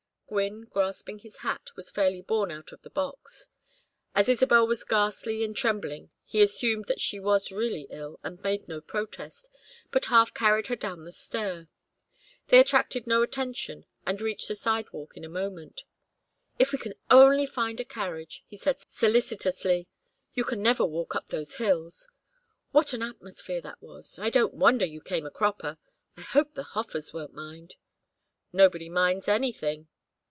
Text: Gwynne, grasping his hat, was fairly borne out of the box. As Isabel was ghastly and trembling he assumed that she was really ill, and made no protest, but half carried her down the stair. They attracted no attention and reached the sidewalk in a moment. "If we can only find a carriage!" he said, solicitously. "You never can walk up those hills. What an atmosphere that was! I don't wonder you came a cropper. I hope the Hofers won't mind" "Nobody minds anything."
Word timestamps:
Gwynne, 0.33 0.63
grasping 0.63 1.19
his 1.19 1.39
hat, 1.39 1.71
was 1.75 1.89
fairly 1.91 2.21
borne 2.21 2.51
out 2.51 2.71
of 2.71 2.83
the 2.83 2.89
box. 2.89 3.49
As 4.15 4.29
Isabel 4.29 4.65
was 4.65 4.85
ghastly 4.85 5.43
and 5.43 5.53
trembling 5.53 6.09
he 6.23 6.41
assumed 6.41 6.85
that 6.87 7.01
she 7.01 7.19
was 7.19 7.51
really 7.51 7.85
ill, 7.89 8.17
and 8.23 8.41
made 8.41 8.65
no 8.65 8.79
protest, 8.79 9.49
but 9.91 10.05
half 10.05 10.33
carried 10.33 10.67
her 10.67 10.77
down 10.77 11.03
the 11.03 11.11
stair. 11.11 11.67
They 12.47 12.61
attracted 12.61 13.05
no 13.05 13.21
attention 13.21 13.85
and 14.05 14.21
reached 14.21 14.47
the 14.47 14.55
sidewalk 14.55 15.17
in 15.17 15.25
a 15.25 15.29
moment. 15.29 15.83
"If 16.57 16.71
we 16.71 16.77
can 16.79 16.93
only 17.09 17.45
find 17.45 17.81
a 17.81 17.83
carriage!" 17.83 18.45
he 18.47 18.55
said, 18.55 18.77
solicitously. 18.87 19.89
"You 20.33 20.45
never 20.53 20.85
can 20.85 20.91
walk 20.93 21.13
up 21.13 21.27
those 21.27 21.55
hills. 21.55 22.07
What 22.71 22.93
an 22.93 23.01
atmosphere 23.01 23.59
that 23.59 23.81
was! 23.83 24.17
I 24.17 24.29
don't 24.29 24.53
wonder 24.53 24.85
you 24.85 25.01
came 25.01 25.25
a 25.25 25.29
cropper. 25.31 25.77
I 26.15 26.21
hope 26.21 26.53
the 26.53 26.63
Hofers 26.71 27.11
won't 27.11 27.33
mind" 27.33 27.75
"Nobody 28.53 28.87
minds 28.87 29.27
anything." 29.27 29.89